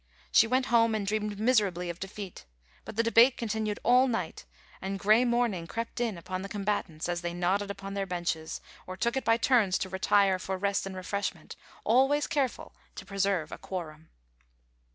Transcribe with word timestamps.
She 0.31 0.47
went 0.47 0.65
home 0.73 0.95
and 0.95 1.05
dreamed 1.05 1.39
miserably 1.39 1.87
of 1.91 1.99
defeat; 1.99 2.45
but 2.85 2.95
the 2.95 3.03
debate 3.03 3.37
continued 3.37 3.79
all 3.83 4.07
night, 4.07 4.45
and 4.81 4.97
grey 4.97 5.23
morning 5.23 5.67
crept 5.67 5.99
in 5.99 6.17
upon 6.17 6.41
the 6.41 6.49
combatants 6.49 7.07
as 7.07 7.21
they 7.21 7.35
nodded 7.35 7.69
upon 7.69 7.93
their 7.93 8.07
benches, 8.07 8.61
or 8.87 8.97
took 8.97 9.15
it 9.15 9.23
by 9.23 9.37
turns 9.37 9.77
to 9.77 9.89
retire 9.89 10.39
for 10.39 10.57
rest 10.57 10.87
and 10.87 10.95
refreshment, 10.95 11.55
always 11.83 12.25
careful 12.25 12.73
to 12.95 13.05
preserve 13.05 13.51
a 13.51 13.59
quorum. 13.59 14.09